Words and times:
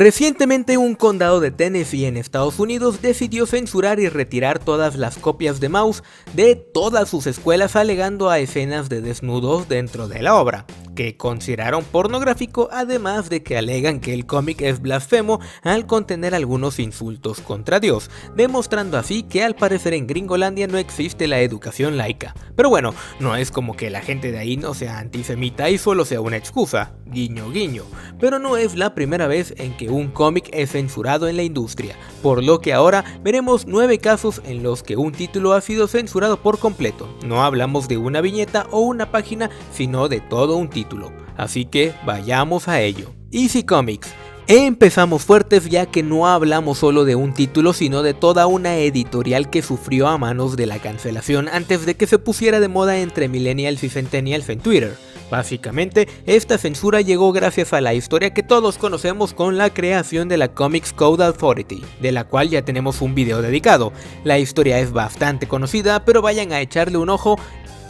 Recientemente 0.00 0.78
un 0.78 0.94
condado 0.94 1.40
de 1.40 1.50
Tennessee 1.50 2.06
en 2.06 2.16
Estados 2.16 2.58
Unidos 2.58 3.02
decidió 3.02 3.44
censurar 3.44 4.00
y 4.00 4.08
retirar 4.08 4.58
todas 4.58 4.96
las 4.96 5.18
copias 5.18 5.60
de 5.60 5.68
Mouse 5.68 6.02
de 6.32 6.56
todas 6.56 7.10
sus 7.10 7.26
escuelas 7.26 7.76
alegando 7.76 8.30
a 8.30 8.38
escenas 8.38 8.88
de 8.88 9.02
desnudos 9.02 9.68
dentro 9.68 10.08
de 10.08 10.22
la 10.22 10.36
obra 10.36 10.64
que 10.94 11.16
consideraron 11.16 11.84
pornográfico 11.84 12.68
además 12.72 13.28
de 13.28 13.42
que 13.42 13.56
alegan 13.56 14.00
que 14.00 14.14
el 14.14 14.26
cómic 14.26 14.60
es 14.62 14.80
blasfemo 14.80 15.40
al 15.62 15.86
contener 15.86 16.34
algunos 16.34 16.78
insultos 16.78 17.40
contra 17.40 17.80
Dios, 17.80 18.10
demostrando 18.36 18.98
así 18.98 19.22
que 19.22 19.42
al 19.42 19.54
parecer 19.54 19.94
en 19.94 20.06
Gringolandia 20.06 20.66
no 20.66 20.78
existe 20.78 21.26
la 21.26 21.40
educación 21.40 21.96
laica. 21.96 22.34
Pero 22.56 22.68
bueno, 22.68 22.94
no 23.18 23.36
es 23.36 23.50
como 23.50 23.76
que 23.76 23.90
la 23.90 24.02
gente 24.02 24.32
de 24.32 24.38
ahí 24.38 24.56
no 24.56 24.74
sea 24.74 24.98
antisemita 24.98 25.70
y 25.70 25.78
solo 25.78 26.04
sea 26.04 26.20
una 26.20 26.36
excusa, 26.36 26.92
guiño 27.06 27.50
guiño, 27.50 27.84
pero 28.18 28.38
no 28.38 28.56
es 28.56 28.76
la 28.76 28.94
primera 28.94 29.26
vez 29.26 29.54
en 29.56 29.76
que 29.76 29.88
un 29.88 30.08
cómic 30.08 30.48
es 30.52 30.72
censurado 30.72 31.28
en 31.28 31.36
la 31.36 31.42
industria, 31.42 31.96
por 32.22 32.42
lo 32.44 32.60
que 32.60 32.72
ahora 32.72 33.04
veremos 33.22 33.66
nueve 33.66 33.98
casos 33.98 34.40
en 34.44 34.62
los 34.62 34.82
que 34.82 34.96
un 34.96 35.12
título 35.12 35.52
ha 35.52 35.60
sido 35.60 35.88
censurado 35.88 36.42
por 36.42 36.58
completo. 36.58 37.08
No 37.24 37.42
hablamos 37.42 37.88
de 37.88 37.96
una 37.96 38.20
viñeta 38.20 38.66
o 38.70 38.80
una 38.80 39.10
página, 39.10 39.50
sino 39.72 40.08
de 40.08 40.20
todo 40.20 40.56
un 40.56 40.68
título. 40.68 40.89
Así 41.36 41.64
que 41.64 41.94
vayamos 42.04 42.68
a 42.68 42.80
ello. 42.80 43.12
Easy 43.32 43.62
Comics. 43.62 44.08
Empezamos 44.46 45.22
fuertes 45.22 45.70
ya 45.70 45.86
que 45.86 46.02
no 46.02 46.26
hablamos 46.26 46.78
solo 46.78 47.04
de 47.04 47.14
un 47.14 47.34
título 47.34 47.72
sino 47.72 48.02
de 48.02 48.14
toda 48.14 48.48
una 48.48 48.78
editorial 48.78 49.48
que 49.48 49.62
sufrió 49.62 50.08
a 50.08 50.18
manos 50.18 50.56
de 50.56 50.66
la 50.66 50.80
cancelación 50.80 51.48
antes 51.48 51.86
de 51.86 51.94
que 51.94 52.08
se 52.08 52.18
pusiera 52.18 52.58
de 52.58 52.66
moda 52.66 52.98
entre 52.98 53.28
millennials 53.28 53.84
y 53.84 53.88
centennials 53.88 54.48
en 54.48 54.58
Twitter. 54.58 54.96
Básicamente, 55.30 56.08
esta 56.26 56.58
censura 56.58 57.00
llegó 57.00 57.30
gracias 57.30 57.72
a 57.72 57.80
la 57.80 57.94
historia 57.94 58.34
que 58.34 58.42
todos 58.42 58.76
conocemos 58.76 59.32
con 59.32 59.56
la 59.56 59.70
creación 59.70 60.28
de 60.28 60.36
la 60.36 60.48
Comics 60.48 60.92
Code 60.92 61.24
Authority, 61.24 61.84
de 62.00 62.10
la 62.10 62.24
cual 62.24 62.50
ya 62.50 62.62
tenemos 62.62 63.00
un 63.00 63.14
video 63.14 63.40
dedicado. 63.40 63.92
La 64.24 64.40
historia 64.40 64.80
es 64.80 64.90
bastante 64.90 65.46
conocida, 65.46 66.04
pero 66.04 66.22
vayan 66.22 66.52
a 66.52 66.60
echarle 66.60 66.98
un 66.98 67.10
ojo 67.10 67.38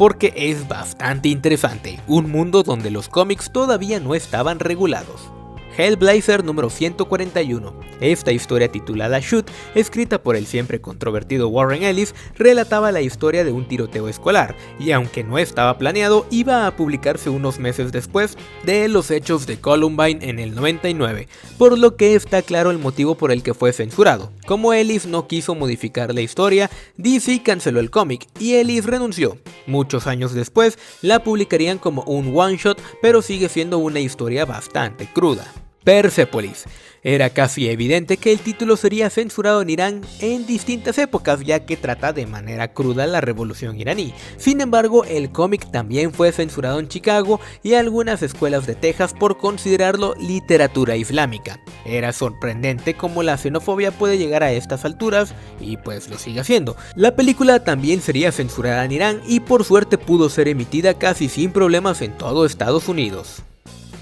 porque 0.00 0.32
es 0.34 0.66
bastante 0.66 1.28
interesante, 1.28 2.00
un 2.06 2.30
mundo 2.30 2.62
donde 2.62 2.90
los 2.90 3.10
cómics 3.10 3.50
todavía 3.52 4.00
no 4.00 4.14
estaban 4.14 4.58
regulados. 4.58 5.30
Hellblazer 5.76 6.44
número 6.44 6.70
141. 6.70 7.72
Esta 8.00 8.32
historia 8.32 8.70
titulada 8.70 9.20
Shoot, 9.20 9.50
escrita 9.74 10.22
por 10.22 10.36
el 10.36 10.46
siempre 10.46 10.80
controvertido 10.80 11.48
Warren 11.48 11.82
Ellis, 11.82 12.14
relataba 12.36 12.92
la 12.92 13.00
historia 13.00 13.44
de 13.44 13.52
un 13.52 13.66
tiroteo 13.66 14.08
escolar, 14.08 14.54
y 14.78 14.92
aunque 14.92 15.24
no 15.24 15.38
estaba 15.38 15.78
planeado, 15.78 16.26
iba 16.30 16.66
a 16.66 16.76
publicarse 16.76 17.30
unos 17.30 17.58
meses 17.58 17.92
después 17.92 18.36
de 18.64 18.88
los 18.88 19.10
hechos 19.10 19.46
de 19.46 19.60
Columbine 19.60 20.28
en 20.28 20.38
el 20.38 20.54
99, 20.54 21.28
por 21.58 21.78
lo 21.78 21.96
que 21.96 22.14
está 22.14 22.42
claro 22.42 22.70
el 22.70 22.78
motivo 22.78 23.14
por 23.14 23.32
el 23.32 23.42
que 23.42 23.54
fue 23.54 23.72
censurado. 23.72 24.32
Como 24.46 24.72
Ellis 24.72 25.06
no 25.06 25.26
quiso 25.26 25.54
modificar 25.54 26.14
la 26.14 26.20
historia, 26.22 26.70
DC 26.96 27.42
canceló 27.42 27.80
el 27.80 27.90
cómic 27.90 28.26
y 28.38 28.54
Ellis 28.54 28.86
renunció. 28.86 29.38
Muchos 29.66 30.06
años 30.06 30.32
después 30.32 30.78
la 31.02 31.22
publicarían 31.22 31.78
como 31.78 32.02
un 32.02 32.32
one 32.36 32.56
shot, 32.56 32.80
pero 33.02 33.22
sigue 33.22 33.48
siendo 33.48 33.78
una 33.78 34.00
historia 34.00 34.44
bastante 34.44 35.06
cruda. 35.06 35.52
Persepolis. 35.84 36.66
Era 37.02 37.30
casi 37.30 37.68
evidente 37.70 38.18
que 38.18 38.30
el 38.30 38.40
título 38.40 38.76
sería 38.76 39.08
censurado 39.08 39.62
en 39.62 39.70
Irán 39.70 40.00
en 40.20 40.46
distintas 40.46 40.98
épocas 40.98 41.40
ya 41.40 41.64
que 41.64 41.78
trata 41.78 42.12
de 42.12 42.26
manera 42.26 42.74
cruda 42.74 43.06
la 43.06 43.22
revolución 43.22 43.80
iraní. 43.80 44.12
Sin 44.36 44.60
embargo, 44.60 45.04
el 45.06 45.32
cómic 45.32 45.70
también 45.70 46.12
fue 46.12 46.30
censurado 46.30 46.78
en 46.78 46.88
Chicago 46.88 47.40
y 47.62 47.72
algunas 47.72 48.22
escuelas 48.22 48.66
de 48.66 48.74
Texas 48.74 49.14
por 49.18 49.38
considerarlo 49.38 50.14
literatura 50.20 50.96
islámica. 50.96 51.58
Era 51.86 52.12
sorprendente 52.12 52.92
cómo 52.92 53.22
la 53.22 53.38
xenofobia 53.38 53.92
puede 53.92 54.18
llegar 54.18 54.42
a 54.42 54.52
estas 54.52 54.84
alturas 54.84 55.34
y 55.58 55.78
pues 55.78 56.10
lo 56.10 56.18
sigue 56.18 56.40
haciendo. 56.40 56.76
La 56.96 57.16
película 57.16 57.64
también 57.64 58.02
sería 58.02 58.30
censurada 58.30 58.84
en 58.84 58.92
Irán 58.92 59.22
y 59.26 59.40
por 59.40 59.64
suerte 59.64 59.96
pudo 59.96 60.28
ser 60.28 60.48
emitida 60.48 60.92
casi 60.92 61.30
sin 61.30 61.50
problemas 61.50 62.02
en 62.02 62.12
todo 62.18 62.44
Estados 62.44 62.88
Unidos. 62.88 63.42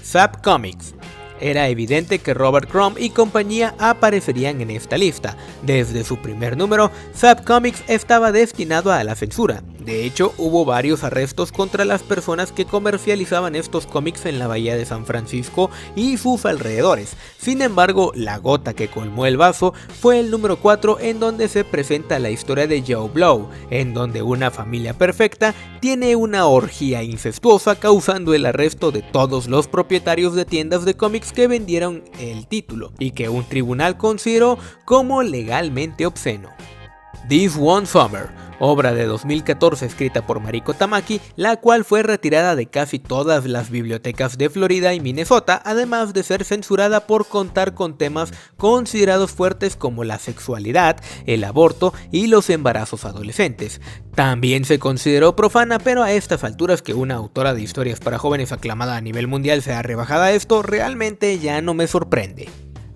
Zap 0.03 0.43
Comics 0.43 0.95
era 1.41 1.67
evidente 1.67 2.19
que 2.19 2.33
Robert 2.33 2.69
Crumb 2.69 2.97
y 2.97 3.09
compañía 3.09 3.75
aparecerían 3.79 4.61
en 4.61 4.71
esta 4.71 4.97
lista. 4.97 5.37
Desde 5.63 6.03
su 6.03 6.17
primer 6.17 6.57
número, 6.57 6.91
Zap 7.15 7.43
Comics 7.43 7.83
estaba 7.87 8.31
destinado 8.31 8.91
a 8.91 9.03
la 9.03 9.15
censura. 9.15 9.63
De 9.89 10.05
hecho, 10.05 10.35
hubo 10.37 10.65
varios 10.65 11.03
arrestos 11.03 11.51
contra 11.51 11.83
las 11.83 12.03
personas 12.03 12.51
que 12.51 12.65
comercializaban 12.65 13.55
estos 13.55 13.87
cómics 13.87 14.27
en 14.27 14.37
la 14.37 14.45
bahía 14.45 14.77
de 14.77 14.85
San 14.85 15.03
Francisco 15.03 15.71
y 15.95 16.17
sus 16.17 16.45
alrededores. 16.45 17.17
Sin 17.39 17.63
embargo, 17.63 18.11
la 18.13 18.37
gota 18.37 18.75
que 18.75 18.89
colmó 18.89 19.25
el 19.25 19.35
vaso 19.35 19.73
fue 19.99 20.19
el 20.19 20.29
número 20.29 20.57
4 20.59 20.99
en 20.99 21.19
donde 21.19 21.47
se 21.47 21.63
presenta 21.63 22.19
la 22.19 22.29
historia 22.29 22.67
de 22.67 22.83
Joe 22.87 23.09
Blow, 23.09 23.49
en 23.71 23.95
donde 23.95 24.21
una 24.21 24.51
familia 24.51 24.93
perfecta 24.93 25.55
tiene 25.79 26.15
una 26.15 26.45
orgía 26.45 27.01
incestuosa 27.01 27.79
causando 27.79 28.35
el 28.35 28.45
arresto 28.45 28.91
de 28.91 29.01
todos 29.01 29.47
los 29.47 29.67
propietarios 29.67 30.35
de 30.35 30.45
tiendas 30.45 30.85
de 30.85 30.93
cómics 30.93 31.33
que 31.33 31.47
vendieron 31.47 32.03
el 32.19 32.45
título 32.45 32.93
y 32.99 33.09
que 33.09 33.27
un 33.27 33.43
tribunal 33.43 33.97
consideró 33.97 34.59
como 34.85 35.23
legalmente 35.23 36.05
obsceno. 36.05 36.49
This 37.27 37.55
One 37.59 37.85
Summer 37.85 38.29
obra 38.59 38.93
de 38.93 39.05
2014 39.05 39.85
escrita 39.85 40.25
por 40.25 40.39
Mariko 40.39 40.73
Tamaki, 40.73 41.21
la 41.35 41.57
cual 41.57 41.85
fue 41.85 42.03
retirada 42.03 42.55
de 42.55 42.67
casi 42.67 42.99
todas 42.99 43.45
las 43.45 43.69
bibliotecas 43.69 44.37
de 44.37 44.49
Florida 44.49 44.93
y 44.93 44.99
Minnesota, 44.99 45.61
además 45.65 46.13
de 46.13 46.23
ser 46.23 46.43
censurada 46.43 47.07
por 47.07 47.27
contar 47.27 47.73
con 47.73 47.97
temas 47.97 48.31
considerados 48.57 49.31
fuertes 49.31 49.75
como 49.75 50.03
la 50.03 50.19
sexualidad, 50.19 50.97
el 51.25 51.43
aborto 51.43 51.93
y 52.11 52.27
los 52.27 52.49
embarazos 52.49 53.05
adolescentes. 53.05 53.81
También 54.13 54.65
se 54.65 54.79
consideró 54.79 55.35
profana, 55.35 55.79
pero 55.79 56.03
a 56.03 56.11
estas 56.11 56.43
alturas 56.43 56.81
que 56.81 56.93
una 56.93 57.15
autora 57.15 57.53
de 57.53 57.61
historias 57.61 57.99
para 57.99 58.19
jóvenes 58.19 58.51
aclamada 58.51 58.97
a 58.97 59.01
nivel 59.01 59.27
mundial 59.27 59.61
sea 59.61 59.81
rebajada 59.81 60.25
a 60.25 60.31
esto, 60.31 60.61
realmente 60.61 61.39
ya 61.39 61.61
no 61.61 61.73
me 61.73 61.87
sorprende. 61.87 62.49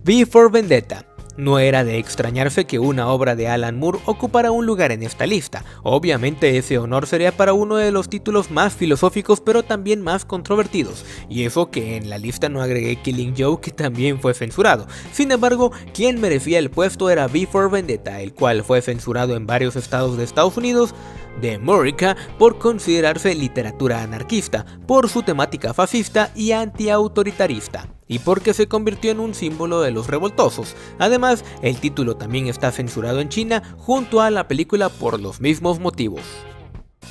V 0.06 0.25
for 0.25 0.51
Vendetta 0.51 1.06
no 1.38 1.59
era 1.59 1.83
de 1.83 1.97
extrañarse 1.97 2.66
que 2.66 2.79
una 2.79 3.07
obra 3.07 3.35
de 3.35 3.47
Alan 3.47 3.77
Moore 3.77 3.99
ocupara 4.05 4.51
un 4.51 4.66
lugar 4.66 4.91
en 4.91 5.03
esta 5.03 5.25
lista. 5.25 5.63
Obviamente 5.83 6.57
ese 6.57 6.77
honor 6.77 7.07
sería 7.07 7.31
para 7.31 7.53
uno 7.53 7.77
de 7.77 7.91
los 7.91 8.09
títulos 8.09 8.51
más 8.51 8.73
filosóficos 8.73 9.41
pero 9.41 9.63
también 9.63 10.01
más 10.01 10.25
controvertidos. 10.25 11.05
Y 11.29 11.44
eso 11.45 11.71
que 11.71 11.97
en 11.97 12.09
la 12.09 12.17
lista 12.17 12.49
no 12.49 12.61
agregué 12.61 12.95
Killing 12.97 13.35
Joe 13.38 13.59
que 13.59 13.71
también 13.71 14.19
fue 14.19 14.33
censurado. 14.33 14.88
Sin 15.11 15.31
embargo, 15.31 15.71
quien 15.94 16.21
merecía 16.21 16.59
el 16.59 16.69
puesto 16.69 17.09
era 17.09 17.27
Before 17.27 17.69
Vendetta, 17.69 18.21
el 18.21 18.33
cual 18.33 18.63
fue 18.63 18.81
censurado 18.81 19.35
en 19.35 19.47
varios 19.47 19.75
estados 19.75 20.17
de 20.17 20.23
Estados 20.23 20.57
Unidos 20.57 20.94
de 21.41 21.57
Murica 21.57 22.15
por 22.38 22.59
considerarse 22.59 23.33
literatura 23.33 24.03
anarquista, 24.03 24.65
por 24.85 25.09
su 25.09 25.23
temática 25.23 25.73
fascista 25.73 26.31
y 26.35 26.51
antiautoritarista 26.51 27.88
y 28.07 28.19
porque 28.19 28.53
se 28.53 28.67
convirtió 28.67 29.11
en 29.11 29.19
un 29.19 29.33
símbolo 29.33 29.81
de 29.81 29.91
los 29.91 30.07
revoltosos. 30.07 30.75
Además, 30.99 31.43
el 31.61 31.77
título 31.77 32.15
también 32.17 32.47
está 32.47 32.71
censurado 32.71 33.19
en 33.19 33.29
China 33.29 33.63
junto 33.77 34.21
a 34.21 34.31
la 34.31 34.47
película 34.47 34.89
por 34.89 35.19
los 35.19 35.41
mismos 35.41 35.79
motivos. 35.79 36.21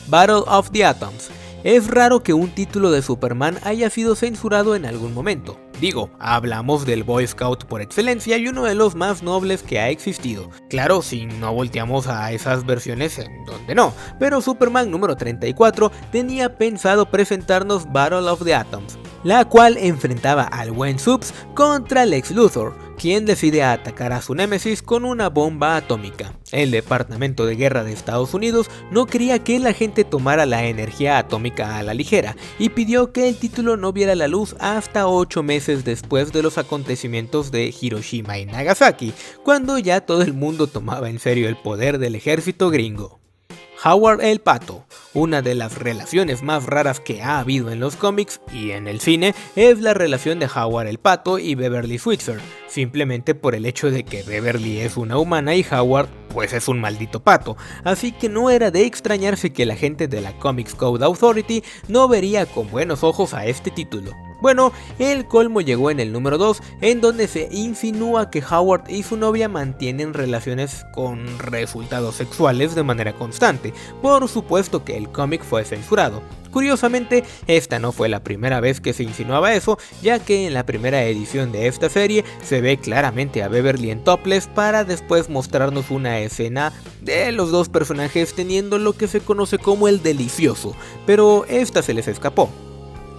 Battle 0.08 0.42
of 0.47 0.70
the 0.70 0.84
Atoms. 0.84 1.30
Es 1.64 1.86
raro 1.86 2.25
que 2.25 2.34
un 2.34 2.50
título 2.50 2.91
de 2.91 3.03
Superman 3.03 3.56
haya 3.62 3.88
sido 3.88 4.16
censurado 4.16 4.75
en 4.75 4.84
algún 4.84 5.14
momento. 5.14 5.60
Digo, 5.80 6.10
hablamos 6.19 6.84
del 6.86 7.04
Boy 7.04 7.26
Scout 7.26 7.64
por 7.64 7.80
excelencia 7.80 8.36
y 8.36 8.48
uno 8.48 8.64
de 8.64 8.74
los 8.74 8.97
más 8.97 9.22
nobles 9.22 9.62
que 9.62 9.78
ha 9.78 9.88
existido. 9.88 10.50
Claro, 10.69 11.03
si 11.03 11.26
no 11.26 11.54
volteamos 11.54 12.09
a 12.09 12.32
esas 12.32 12.66
versiones 12.66 13.19
en 13.19 13.44
donde 13.44 13.77
no, 13.77 13.92
pero 14.18 14.41
Superman 14.41 14.91
número 14.91 15.16
34 15.16 15.92
tenía 16.10 16.56
pensado 16.56 17.06
presentarnos 17.06 17.92
Battle 17.92 18.28
of 18.28 18.45
the 18.45 18.54
Atoms, 18.54 18.98
la 19.24 19.45
cual 19.45 19.77
enfrentaba 19.77 20.42
al 20.45 20.71
buen 20.72 20.98
Subs 20.98 21.33
contra 21.54 22.07
Lex 22.07 22.30
Luthor, 22.30 22.74
quien 22.98 23.24
decide 23.24 23.63
atacar 23.63 24.13
a 24.13 24.22
su 24.22 24.34
némesis 24.34 24.83
con 24.83 25.04
una 25.04 25.28
bomba 25.28 25.77
atómica. 25.77 26.34
El 26.53 26.71
Departamento 26.71 27.47
de 27.47 27.57
Guerra 27.57 27.84
de 27.84 27.92
Estados 27.92 28.34
Unidos 28.34 28.71
no 28.91 29.07
quería 29.07 29.39
que 29.39 29.59
la 29.59 29.72
gente 29.72 30.04
tomara 30.04 30.47
la 30.47 30.65
energía 30.65 31.19
atómica 31.19 31.78
a 31.78 31.83
la 31.83 31.95
ligera 31.95 32.36
y 32.59 32.69
pidió 32.69 33.13
que 33.13 33.28
el 33.28 33.36
título 33.36 33.77
no 33.77 33.92
viera 33.92 34.15
la 34.15 34.28
luz 34.28 34.54
hasta 34.60 35.09
8 35.09 35.42
meses 35.42 35.84
después 35.84 36.33
de 36.33 36.42
los 36.42 36.59
acontecimientos 36.59 37.51
de 37.51 37.74
Hiroshima 37.80 38.39
y 38.39 38.47
Nagasaki, 38.47 39.15
cuando 39.42 39.78
ya 39.78 40.03
todo 40.03 40.22
el 40.22 40.34
mundo 40.34 40.66
tomaba 40.66 41.09
en 41.09 41.19
serio 41.19 41.48
el 41.48 41.57
poder 41.57 41.98
del 41.98 42.15
ejército 42.15 42.71
gringo. 42.71 43.22
Howard 43.84 44.21
el 44.21 44.41
Pato. 44.41 44.84
Una 45.13 45.43
de 45.43 45.57
las 45.57 45.77
relaciones 45.77 46.43
más 46.45 46.67
raras 46.67 47.01
que 47.01 47.21
ha 47.21 47.41
habido 47.41 47.73
en 47.73 47.81
los 47.81 47.97
cómics 47.97 48.41
y 48.53 48.71
en 48.71 48.87
el 48.87 49.01
cine 49.01 49.34
es 49.57 49.81
la 49.81 49.93
relación 49.93 50.39
de 50.39 50.47
Howard 50.47 50.87
el 50.87 50.99
Pato 50.99 51.41
y 51.41 51.57
Beverly 51.57 51.99
Switzer, 51.99 52.39
simplemente 52.69 53.34
por 53.34 53.57
el 53.57 53.67
hecho 53.67 53.91
de 53.91 54.05
que 54.05 54.23
Beverly 54.23 54.79
es 54.79 54.97
una 54.97 55.19
humana 55.19 55.57
y 55.57 55.67
Howard 55.69 56.09
pues 56.33 56.53
es 56.53 56.69
un 56.69 56.81
maldito 56.81 57.25
pato, 57.25 57.57
así 57.83 58.13
que 58.13 58.29
no 58.29 58.51
era 58.51 58.71
de 58.71 58.87
extrañarse 58.87 59.53
que 59.53 59.67
la 59.67 59.75
gente 59.75 60.07
de 60.07 60.21
la 60.21 60.39
Comics 60.39 60.77
Code 60.77 61.05
Authority 61.05 61.65
no 61.89 62.07
vería 62.07 62.47
con 62.47 62.71
buenos 62.71 63.03
ojos 63.03 63.34
a 63.34 63.47
este 63.47 63.73
título. 63.73 64.13
Bueno, 64.42 64.72
el 64.98 65.28
colmo 65.28 65.60
llegó 65.60 65.92
en 65.92 66.00
el 66.00 66.10
número 66.10 66.36
2, 66.36 66.60
en 66.80 67.00
donde 67.00 67.28
se 67.28 67.48
insinúa 67.53 68.28
que 68.28 68.42
Howard 68.42 68.91
y 68.91 69.04
su 69.04 69.16
novia 69.16 69.48
mantienen 69.48 70.15
relaciones 70.15 70.84
con 70.92 71.39
resultados 71.39 72.16
sexuales 72.16 72.74
de 72.74 72.83
manera 72.83 73.12
constante, 73.12 73.72
por 74.03 74.28
supuesto 74.28 74.84
que 74.84 74.97
el 74.97 75.09
cómic 75.10 75.44
fue 75.44 75.65
censurado. 75.65 76.24
Curiosamente, 76.50 77.22
esta 77.47 77.78
no 77.78 77.92
fue 77.92 78.09
la 78.09 78.24
primera 78.24 78.59
vez 78.59 78.80
que 78.80 78.92
se 78.92 79.04
insinuaba 79.04 79.54
eso, 79.54 79.78
ya 80.03 80.18
que 80.18 80.48
en 80.48 80.54
la 80.54 80.66
primera 80.66 81.04
edición 81.04 81.53
de 81.53 81.68
esta 81.68 81.88
serie 81.88 82.24
se 82.42 82.60
ve 82.60 82.78
claramente 82.78 83.45
a 83.45 83.48
Beverly 83.48 83.92
en 83.92 84.03
topless 84.03 84.48
para 84.48 84.83
después 84.84 85.30
mostrarnos 85.30 85.92
una 85.92 86.18
escena 86.18 86.72
de 87.00 87.30
los 87.30 87.53
dos 87.53 87.68
personajes 87.68 88.34
teniendo 88.34 88.78
lo 88.78 88.95
que 88.95 89.06
se 89.06 89.21
conoce 89.21 89.59
como 89.59 89.86
el 89.86 90.03
delicioso, 90.03 90.74
pero 91.06 91.45
esta 91.48 91.80
se 91.80 91.95
les 91.95 92.09
escapó. 92.09 92.50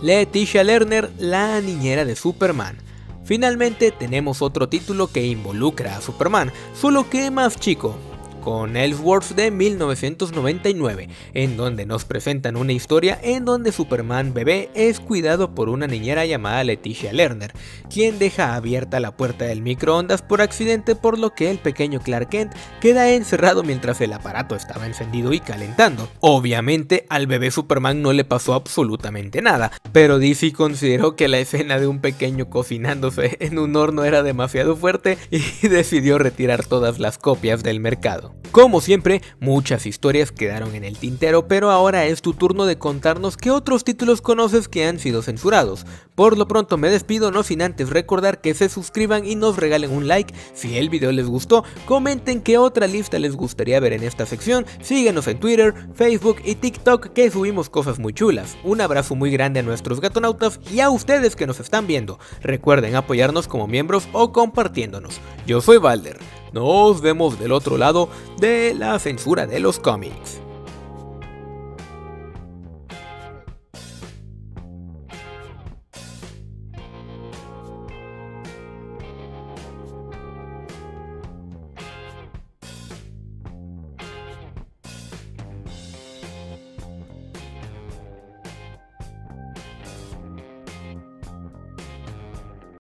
Leticia 0.04 0.66
Lerner, 0.66 1.10
la 1.18 1.62
niñera 1.62 2.04
de 2.04 2.18
Superman. 2.18 2.76
Finalmente 3.24 3.90
tenemos 3.92 4.42
otro 4.42 4.68
título 4.68 5.08
que 5.08 5.26
involucra 5.26 5.96
a 5.96 6.02
Superman, 6.02 6.52
solo 6.76 7.10
que 7.10 7.32
más 7.32 7.58
chico, 7.58 7.96
con 8.44 8.76
Ellsworth 8.76 9.30
de 9.36 9.52
1999, 9.52 11.08
en 11.34 11.56
donde 11.56 11.86
nos 11.86 12.04
presentan 12.04 12.58
una 12.58 12.74
historia 12.74 13.18
en 13.24 13.46
donde 13.46 13.72
Superman 13.72 14.34
bebé 14.34 14.70
es 14.74 15.00
cuidado 15.00 15.56
por 15.56 15.70
una 15.70 15.88
niñera 15.88 16.26
llamada 16.26 16.64
Leticia 16.66 17.14
Lerner, 17.14 17.54
quien 17.90 18.20
deja 18.20 18.56
abierta 18.56 19.00
la 19.00 19.16
puerta 19.16 19.46
del 19.46 19.62
microondas 19.62 20.22
por 20.22 20.42
accidente 20.42 20.96
por 20.96 21.18
lo 21.18 21.30
que 21.34 21.52
el 21.52 21.58
pequeño 21.58 22.02
Clark 22.02 22.30
Kent 22.30 22.54
queda 22.82 23.12
encerrado 23.12 23.64
mientras 23.64 24.02
el 24.02 24.12
aparato 24.12 24.56
estaba 24.56 24.88
encendido 24.88 25.32
y 25.32 25.40
calentando. 25.40 26.10
Obviamente 26.20 27.06
al 27.10 27.28
bebé 27.28 27.50
Superman 27.50 28.02
no 28.02 28.12
le 28.12 28.26
pasó 28.26 28.54
absolutamente 28.54 29.42
nada, 29.42 29.72
pero 29.94 30.20
DC 30.20 30.52
consideró 30.52 31.16
que 31.16 31.30
la 31.30 31.40
escena 31.40 31.80
de 31.80 31.88
un 31.88 32.02
pequeño 32.02 32.50
cocinándose 32.50 33.38
en 33.40 33.58
un 33.58 33.76
horno 33.78 34.04
era 34.04 34.22
demasiado 34.22 34.76
fuerte 34.76 35.18
y 35.32 35.40
decidió 35.68 36.18
retirar 36.18 36.66
todas 36.66 37.00
las 37.00 37.18
copias 37.18 37.64
del 37.64 37.80
mercado. 37.80 38.33
Como 38.54 38.82
siempre, 38.82 39.24
muchas 39.40 39.88
historias 39.88 40.32
quedaron 40.32 40.76
en 40.76 40.84
el 40.84 41.00
tintero, 41.00 41.48
pero 41.48 41.72
ahora 41.72 42.06
es 42.06 42.22
tu 42.22 42.34
turno 42.34 42.68
de 42.68 42.78
contarnos 42.78 43.36
qué 43.36 43.50
otros 43.50 43.84
títulos 43.84 44.22
conoces 44.22 44.68
que 44.68 44.86
han 44.86 45.00
sido 45.00 45.24
censurados. 45.24 45.88
Por 46.14 46.38
lo 46.38 46.48
pronto 46.48 46.78
me 46.78 46.92
despido, 46.92 47.32
no 47.32 47.42
sin 47.42 47.64
antes 47.64 47.90
recordar 47.90 48.42
que 48.42 48.54
se 48.54 48.70
suscriban 48.70 49.26
y 49.26 49.34
nos 49.34 49.58
regalen 49.58 49.90
un 49.90 50.08
like. 50.08 50.36
Si 50.54 50.78
el 50.78 50.90
video 50.90 51.12
les 51.12 51.26
gustó, 51.26 51.64
comenten 51.86 52.42
qué 52.42 52.60
otra 52.60 52.86
lista 52.86 53.18
les 53.18 53.36
gustaría 53.36 53.80
ver 53.80 53.94
en 53.94 54.04
esta 54.04 54.28
sección. 54.28 54.68
Síguenos 54.84 55.28
en 55.28 55.40
Twitter, 55.40 55.74
Facebook 55.96 56.38
y 56.46 56.54
TikTok 56.54 57.08
que 57.08 57.32
subimos 57.32 57.72
cosas 57.72 57.98
muy 57.98 58.14
chulas. 58.14 58.56
Un 58.64 58.82
abrazo 58.82 59.16
muy 59.16 59.32
grande 59.32 59.62
a 59.62 59.64
nuestros 59.64 60.00
gatonautas 60.00 60.60
y 60.72 60.80
a 60.80 60.92
ustedes 60.92 61.36
que 61.36 61.48
nos 61.48 61.60
están 61.60 61.88
viendo. 61.88 62.20
Recuerden 62.44 62.96
apoyarnos 62.96 63.48
como 63.48 63.68
miembros 63.68 64.08
o 64.12 64.32
compartiéndonos. 64.32 65.20
Yo 65.48 65.60
soy 65.60 65.80
Valder. 65.80 66.43
Nos 66.54 67.02
vemos 67.02 67.40
del 67.40 67.52
otro 67.52 67.78
lado 67.78 68.10
de 68.38 68.76
la 68.76 69.00
censura 69.00 69.48
de 69.48 69.60
los 69.60 69.80
cómics. 69.80 70.40